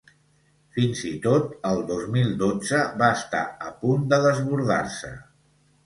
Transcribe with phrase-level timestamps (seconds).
[0.77, 5.19] Fins i tot, el dos mil dotze, va estar a punt de desbordar-se.